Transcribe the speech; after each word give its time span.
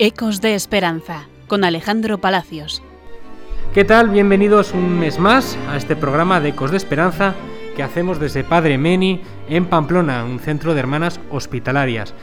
Ecos 0.00 0.40
de 0.40 0.54
Esperanza, 0.54 1.26
con 1.48 1.64
Alejandro 1.64 2.18
Palacios. 2.18 2.84
¿Qué 3.74 3.84
tal? 3.84 4.10
Bienvenidos 4.10 4.72
un 4.72 5.00
mes 5.00 5.18
más 5.18 5.58
a 5.68 5.76
este 5.76 5.96
programa 5.96 6.38
de 6.40 6.50
Ecos 6.50 6.70
de 6.70 6.76
Esperanza 6.76 7.34
que 7.74 7.82
hacemos 7.82 8.20
desde 8.20 8.44
Padre 8.44 8.78
Meni 8.78 9.22
en 9.48 9.64
Pamplona, 9.64 10.24
un 10.24 10.38
centro 10.38 10.72
de 10.72 10.78
hermanas 10.78 11.18
hospitalarias. 11.32 12.14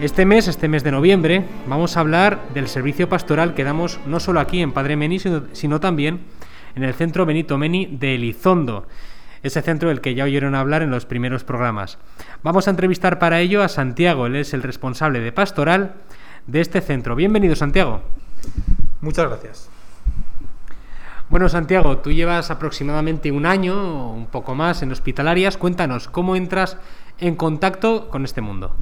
Este 0.00 0.24
mes, 0.24 0.46
este 0.46 0.68
mes 0.68 0.84
de 0.84 0.92
noviembre, 0.92 1.44
vamos 1.66 1.96
a 1.96 2.00
hablar 2.00 2.40
del 2.54 2.68
servicio 2.68 3.08
pastoral 3.08 3.54
que 3.54 3.64
damos 3.64 3.98
no 4.06 4.20
solo 4.20 4.38
aquí 4.38 4.60
en 4.62 4.70
Padre 4.70 4.94
Meni, 4.94 5.18
sino, 5.18 5.80
también 5.80 6.20
en 6.76 6.84
el 6.84 6.94
centro 6.94 7.26
Benito 7.26 7.58
Meni 7.58 7.86
de 7.86 8.14
Elizondo, 8.14 8.86
ese 9.42 9.60
centro 9.60 9.88
del 9.88 10.00
que 10.00 10.14
ya 10.14 10.22
oyeron 10.22 10.54
hablar 10.54 10.82
en 10.82 10.92
los 10.92 11.04
primeros 11.04 11.42
programas. 11.42 11.98
Vamos 12.44 12.68
a 12.68 12.70
entrevistar 12.70 13.18
para 13.18 13.40
ello 13.40 13.60
a 13.60 13.68
Santiago, 13.68 14.26
él 14.26 14.36
es 14.36 14.54
el 14.54 14.62
responsable 14.62 15.18
de 15.18 15.32
pastoral 15.32 15.94
de 16.46 16.60
este 16.60 16.80
centro. 16.80 17.14
Bienvenido, 17.14 17.54
Santiago. 17.56 18.00
Muchas 19.00 19.28
gracias. 19.28 19.68
Bueno, 21.28 21.48
Santiago, 21.48 21.98
tú 21.98 22.12
llevas 22.12 22.50
aproximadamente 22.50 23.32
un 23.32 23.46
año 23.46 24.10
o 24.10 24.12
un 24.12 24.26
poco 24.26 24.54
más 24.54 24.82
en 24.82 24.92
hospitalarias. 24.92 25.56
Cuéntanos, 25.56 26.08
¿cómo 26.08 26.36
entras 26.36 26.76
en 27.18 27.36
contacto 27.36 28.10
con 28.10 28.24
este 28.24 28.42
mundo? 28.42 28.74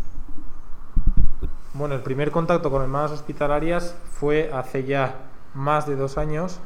Bueno, 1.75 1.95
el 1.95 2.03
primer 2.03 2.33
contacto 2.33 2.71
con 2.71 2.83
hermanas 2.83 3.13
hospitalarias 3.13 3.97
fue 4.11 4.51
hace 4.53 4.85
ya 4.85 5.15
más 5.55 5.87
de 5.87 5.97
dos 5.97 6.19
años, 6.19 6.61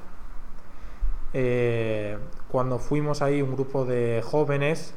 eh, 1.32 2.18
cuando 2.48 2.78
fuimos 2.78 3.22
ahí 3.22 3.42
un 3.42 3.52
grupo 3.54 3.84
de 3.84 4.22
jóvenes 4.24 4.94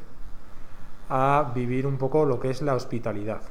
a 1.09 1.51
vivir 1.53 1.85
un 1.85 1.97
poco 1.97 2.25
lo 2.25 2.39
que 2.39 2.49
es 2.49 2.61
la 2.61 2.75
hospitalidad. 2.75 3.41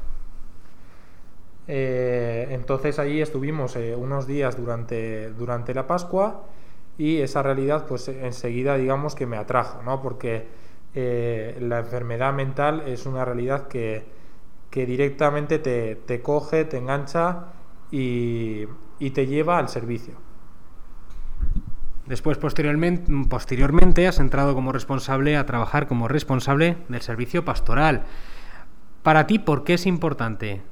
Eh, 1.68 2.46
entonces 2.50 2.98
ahí 2.98 3.20
estuvimos 3.20 3.74
eh, 3.76 3.96
unos 3.96 4.26
días 4.26 4.56
durante, 4.56 5.30
durante 5.30 5.74
la 5.74 5.86
Pascua 5.86 6.44
y 6.96 7.18
esa 7.18 7.42
realidad 7.42 7.86
pues 7.88 8.08
enseguida 8.08 8.76
digamos 8.76 9.14
que 9.14 9.26
me 9.26 9.36
atrajo, 9.36 9.82
¿no? 9.82 10.00
Porque 10.00 10.46
eh, 10.94 11.58
la 11.60 11.80
enfermedad 11.80 12.32
mental 12.32 12.84
es 12.86 13.04
una 13.06 13.24
realidad 13.24 13.66
que, 13.68 14.04
que 14.70 14.86
directamente 14.86 15.58
te, 15.58 15.96
te, 15.96 16.22
coge, 16.22 16.64
te 16.64 16.78
engancha 16.78 17.46
y, 17.90 18.64
y, 18.98 19.10
te 19.10 19.26
lleva 19.26 19.58
al 19.58 19.68
servicio. 19.68 20.14
Después, 22.06 22.38
posteriormente, 22.38 23.12
posteriormente, 23.28 24.06
has 24.06 24.20
entrado 24.20 24.54
como 24.54 24.72
responsable 24.72 25.36
a 25.36 25.44
trabajar 25.44 25.86
como 25.88 26.08
responsable 26.08 26.76
del 26.88 27.02
servicio 27.02 27.44
pastoral. 27.44 28.04
Para 29.02 29.26
ti, 29.26 29.38
¿por 29.38 29.64
qué 29.64 29.74
es 29.74 29.86
importante 29.86 30.62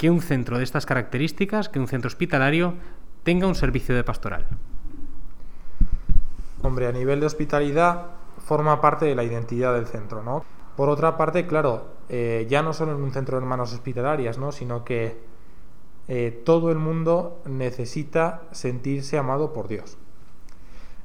que 0.00 0.08
un 0.08 0.22
centro 0.22 0.56
de 0.56 0.64
estas 0.64 0.86
características, 0.86 1.68
que 1.68 1.78
un 1.78 1.86
centro 1.86 2.08
hospitalario, 2.08 2.72
tenga 3.22 3.46
un 3.46 3.54
servicio 3.54 3.94
de 3.94 4.02
pastoral? 4.02 4.46
Hombre, 6.62 6.86
a 6.86 6.92
nivel 6.92 7.20
de 7.20 7.26
hospitalidad 7.26 8.06
forma 8.38 8.80
parte 8.80 9.04
de 9.04 9.14
la 9.14 9.24
identidad 9.24 9.74
del 9.74 9.86
centro, 9.86 10.22
¿no? 10.22 10.42
Por 10.74 10.88
otra 10.88 11.18
parte, 11.18 11.46
claro, 11.46 11.88
eh, 12.08 12.46
ya 12.48 12.62
no 12.62 12.72
solo 12.72 12.92
en 12.92 13.02
un 13.02 13.12
centro 13.12 13.36
de 13.36 13.42
hermanos 13.42 13.74
hospitalarias, 13.74 14.38
¿no? 14.38 14.52
Sino 14.52 14.86
que 14.86 15.18
eh, 16.08 16.42
todo 16.46 16.70
el 16.70 16.78
mundo 16.78 17.42
necesita 17.44 18.40
sentirse 18.52 19.18
amado 19.18 19.52
por 19.52 19.68
Dios. 19.68 19.98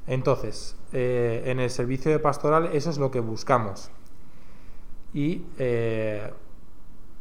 Entonces, 0.08 0.78
eh, 0.94 1.44
en 1.48 1.60
el 1.60 1.70
servicio 1.70 2.12
de 2.12 2.20
pastoral 2.20 2.70
eso 2.72 2.92
es 2.92 2.98
lo 2.98 3.12
que 3.12 3.20
buscamos. 3.20 3.92
Y 5.14 5.42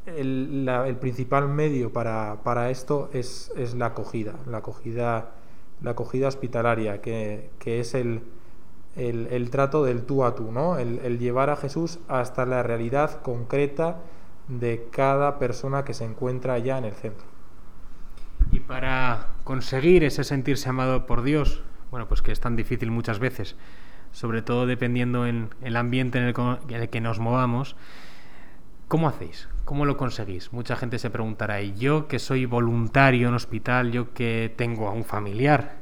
el, 0.07 0.97
principal 1.01 1.49
medio 1.49 1.93
para, 1.93 2.71
esto 2.71 3.11
es, 3.13 3.51
la 3.77 3.87
acogida, 3.87 4.35
la 4.47 4.59
acogida, 4.59 5.31
la 5.83 5.93
acogida 5.93 6.29
hospitalaria, 6.29 7.01
que, 7.01 7.51
es 7.65 7.95
el, 7.95 8.23
trato 9.51 9.85
del 9.85 10.03
tú 10.05 10.25
a 10.25 10.35
tú, 10.35 10.53
¿no? 10.53 10.79
el, 10.79 11.19
llevar 11.19 11.51
a 11.51 11.57
Jesús 11.57 11.99
hasta 12.09 12.45
la 12.47 12.63
realidad 12.63 13.23
concreta 13.23 13.99
de 14.49 14.89
cada 14.91 15.39
persona 15.39 15.85
que 15.85 15.95
se 15.95 16.05
encuentra 16.05 16.55
allá 16.55 16.79
en 16.79 16.85
el 16.85 16.95
centro. 16.95 17.27
Y 18.53 18.61
para 18.61 19.29
conseguir 19.43 20.05
ese 20.05 20.23
sentirse 20.23 20.69
amado 20.69 21.07
por 21.07 21.23
Dios, 21.23 21.63
bueno, 21.91 22.07
pues 22.09 22.23
que 22.23 22.31
es 22.31 22.41
tan 22.41 22.57
difícil 22.57 22.91
muchas 22.91 23.19
veces, 23.19 23.57
sobre 24.13 24.43
todo 24.43 24.67
dependiendo 24.67 25.27
en 25.27 25.51
el 25.63 25.77
ambiente 25.77 26.19
en 26.19 26.25
el 26.25 26.91
que 26.91 27.01
nos 27.01 27.19
movamos, 27.19 27.75
¿cómo 28.95 29.09
hacéis? 29.09 29.49
¿Cómo 29.65 29.87
lo 29.87 29.97
conseguís? 29.97 30.53
Mucha 30.53 30.77
gente 30.77 31.01
se 31.01 31.11
preguntará, 31.11 31.61
¿y 31.61 31.75
yo 31.75 32.07
que 32.07 32.21
soy 32.21 32.47
voluntario 32.47 33.27
en 33.27 33.35
hospital, 33.35 33.91
yo 33.91 34.15
que 34.15 34.55
tengo 34.57 34.87
a 34.87 34.93
un 34.93 35.03
familiar 35.03 35.79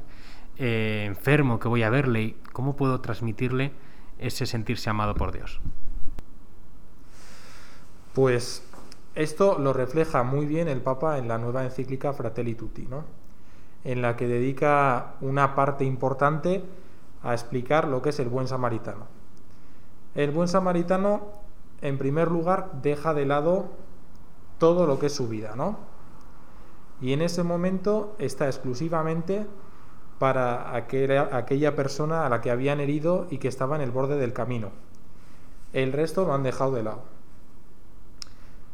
eh, 0.57 1.03
enfermo 1.05 1.59
que 1.59 1.67
voy 1.67 1.83
a 1.83 1.91
verle, 1.91 2.37
¿cómo 2.53 2.75
puedo 2.75 3.01
transmitirle 3.01 3.71
ese 4.17 4.47
sentirse 4.47 4.89
amado 4.89 5.13
por 5.13 5.31
Dios? 5.31 5.61
Pues 8.15 8.67
esto 9.13 9.59
lo 9.59 9.73
refleja 9.73 10.23
muy 10.23 10.47
bien 10.47 10.67
el 10.67 10.81
Papa 10.81 11.19
en 11.19 11.27
la 11.27 11.37
nueva 11.37 11.63
encíclica 11.65 12.13
Fratelli 12.13 12.55
Tutti, 12.55 12.87
¿no? 12.87 13.05
en 13.83 14.01
la 14.01 14.15
que 14.15 14.25
dedica 14.25 15.17
una 15.21 15.53
parte 15.53 15.85
importante 15.85 16.63
a 17.21 17.33
explicar 17.33 17.87
lo 17.87 18.01
que 18.01 18.09
es 18.09 18.19
el 18.19 18.29
buen 18.29 18.47
samaritano. 18.47 19.05
El 20.15 20.31
buen 20.31 20.47
samaritano 20.47 21.43
en 21.83 21.97
primer 21.97 22.31
lugar, 22.31 22.71
deja 22.81 23.13
de 23.13 23.25
lado 23.25 23.65
todo 24.57 24.87
lo 24.87 24.99
que 24.99 25.07
es 25.07 25.13
su 25.13 25.27
vida, 25.27 25.53
¿no? 25.55 25.77
Y 27.01 27.11
en 27.11 27.21
ese 27.21 27.43
momento 27.43 28.15
está 28.19 28.47
exclusivamente 28.47 29.45
para 30.17 30.73
aquella, 30.73 31.75
persona 31.75 32.25
a 32.25 32.29
la 32.29 32.39
que 32.39 32.51
habían 32.51 32.79
herido 32.79 33.27
y 33.29 33.37
que 33.37 33.49
estaba 33.49 33.75
en 33.75 33.81
el 33.81 33.91
borde 33.91 34.15
del 34.15 34.31
camino. 34.31 34.71
El 35.73 35.91
resto 35.91 36.23
lo 36.25 36.33
han 36.33 36.43
dejado 36.43 36.71
de 36.71 36.83
lado. 36.83 37.01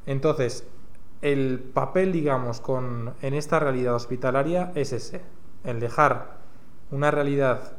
Entonces, 0.05 0.67
el 1.23 1.59
papel, 1.73 2.11
digamos, 2.11 2.61
con, 2.61 3.15
en 3.23 3.33
esta 3.33 3.59
realidad 3.59 3.95
hospitalaria 3.95 4.71
es 4.75 4.93
ese, 4.93 5.23
el 5.63 5.79
dejar 5.79 6.37
una 6.91 7.09
realidad 7.09 7.73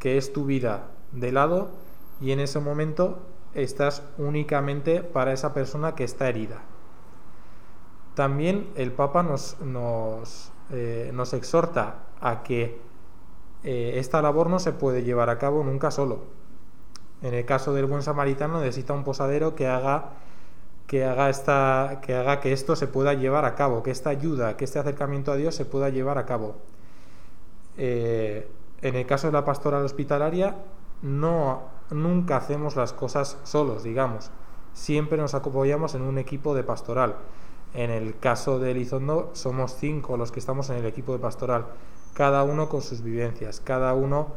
que 0.00 0.18
es 0.18 0.32
tu 0.32 0.44
vida 0.44 0.88
de 1.12 1.30
lado 1.30 1.70
y 2.20 2.32
en 2.32 2.40
ese 2.40 2.58
momento 2.58 3.22
estás 3.54 4.02
únicamente 4.18 5.02
para 5.02 5.32
esa 5.32 5.54
persona 5.54 5.94
que 5.94 6.04
está 6.04 6.28
herida. 6.28 6.62
También 8.14 8.68
el 8.76 8.92
Papa 8.92 9.22
nos, 9.22 9.60
nos, 9.60 10.52
eh, 10.70 11.12
exhorta 11.32 11.96
a 12.20 12.42
que 12.42 12.80
eh, 13.64 13.94
esta 13.96 14.22
labor 14.22 14.50
no 14.50 14.58
se 14.58 14.72
puede 14.72 15.02
llevar 15.02 15.30
a 15.30 15.38
cabo 15.38 15.64
nunca 15.64 15.90
solo. 15.90 16.22
En 17.22 17.34
el 17.34 17.44
caso 17.44 17.72
del 17.72 17.86
buen 17.86 18.02
samaritano 18.02 18.60
necesita 18.60 18.92
un 18.92 19.04
posadero 19.04 19.54
que 19.54 19.66
haga 19.66 20.10
que 20.86 21.04
haga, 21.04 21.30
esta, 21.30 22.00
que 22.02 22.14
haga 22.14 22.40
que 22.40 22.52
esto 22.52 22.76
se 22.76 22.86
pueda 22.86 23.14
llevar 23.14 23.44
a 23.44 23.54
cabo, 23.54 23.82
que 23.82 23.90
esta 23.90 24.10
ayuda, 24.10 24.56
que 24.56 24.64
este 24.64 24.78
acercamiento 24.78 25.32
a 25.32 25.36
Dios 25.36 25.54
se 25.54 25.64
pueda 25.64 25.88
llevar 25.88 26.18
a 26.18 26.26
cabo. 26.26 26.56
Eh, 27.76 28.48
en 28.82 28.94
el 28.94 29.06
caso 29.06 29.28
de 29.28 29.32
la 29.32 29.44
pastoral 29.44 29.82
hospitalaria, 29.84 30.56
no 31.02 31.62
nunca 31.90 32.36
hacemos 32.36 32.76
las 32.76 32.92
cosas 32.92 33.38
solos, 33.44 33.82
digamos. 33.82 34.30
Siempre 34.72 35.18
nos 35.18 35.34
apoyamos 35.34 35.94
en 35.94 36.02
un 36.02 36.18
equipo 36.18 36.54
de 36.54 36.64
pastoral. 36.64 37.16
En 37.74 37.90
el 37.90 38.18
caso 38.18 38.58
de 38.58 38.70
Elizondo 38.70 39.30
somos 39.34 39.74
cinco 39.74 40.16
los 40.16 40.30
que 40.30 40.40
estamos 40.40 40.70
en 40.70 40.76
el 40.76 40.86
equipo 40.86 41.12
de 41.12 41.18
pastoral, 41.18 41.66
cada 42.12 42.44
uno 42.44 42.68
con 42.68 42.82
sus 42.82 43.02
vivencias, 43.02 43.60
cada 43.60 43.94
uno 43.94 44.28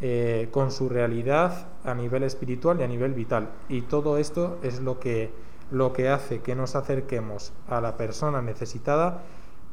eh, 0.00 0.48
con 0.50 0.70
su 0.70 0.88
realidad 0.88 1.68
a 1.84 1.94
nivel 1.94 2.22
espiritual 2.22 2.80
y 2.80 2.84
a 2.84 2.88
nivel 2.88 3.12
vital. 3.12 3.50
Y 3.68 3.82
todo 3.82 4.16
esto 4.16 4.58
es 4.62 4.80
lo 4.80 4.98
que, 4.98 5.30
lo 5.70 5.92
que 5.92 6.08
hace 6.08 6.40
que 6.40 6.54
nos 6.54 6.74
acerquemos 6.74 7.52
a 7.68 7.80
la 7.80 7.96
persona 7.96 8.40
necesitada 8.40 9.22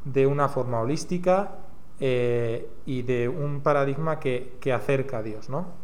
de 0.04 0.26
una 0.26 0.48
forma 0.48 0.80
holística 0.80 1.56
eh, 2.00 2.68
y 2.84 3.02
de 3.02 3.28
un 3.28 3.60
paradigma 3.60 4.18
que, 4.18 4.56
que 4.60 4.72
acerca 4.72 5.18
a 5.18 5.22
Dios, 5.22 5.48
¿no? 5.48 5.83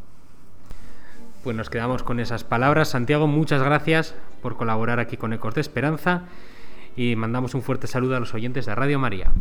Pues 1.42 1.56
nos 1.56 1.70
quedamos 1.70 2.02
con 2.02 2.20
esas 2.20 2.44
palabras. 2.44 2.88
Santiago, 2.88 3.26
muchas 3.26 3.62
gracias 3.62 4.14
por 4.42 4.56
colaborar 4.56 5.00
aquí 5.00 5.16
con 5.16 5.32
Ecos 5.32 5.54
de 5.54 5.62
Esperanza 5.62 6.24
y 6.96 7.16
mandamos 7.16 7.54
un 7.54 7.62
fuerte 7.62 7.86
saludo 7.86 8.16
a 8.16 8.20
los 8.20 8.34
oyentes 8.34 8.66
de 8.66 8.74
Radio 8.74 8.98
María. 8.98 9.32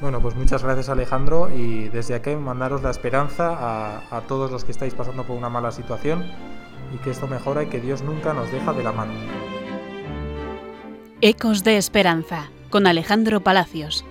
Bueno, 0.00 0.20
pues 0.20 0.34
muchas 0.34 0.62
gracias 0.62 0.88
Alejandro 0.88 1.50
y 1.54 1.88
desde 1.88 2.14
aquí 2.14 2.34
mandaros 2.36 2.82
la 2.82 2.90
esperanza 2.90 3.50
a, 3.50 4.16
a 4.16 4.20
todos 4.22 4.50
los 4.50 4.64
que 4.64 4.72
estáis 4.72 4.94
pasando 4.94 5.24
por 5.24 5.36
una 5.36 5.50
mala 5.50 5.72
situación 5.72 6.24
y 6.94 6.98
que 6.98 7.10
esto 7.10 7.26
mejora 7.26 7.64
y 7.64 7.66
que 7.66 7.80
Dios 7.80 8.02
nunca 8.02 8.32
nos 8.32 8.50
deja 8.50 8.72
de 8.72 8.82
la 8.82 8.92
mano. 8.92 9.12
Ecos 11.20 11.64
de 11.64 11.76
Esperanza 11.76 12.48
con 12.70 12.86
Alejandro 12.86 13.42
Palacios. 13.42 14.06